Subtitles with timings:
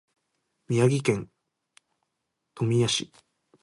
[0.67, 1.29] 宮城県
[2.55, 3.11] 富谷市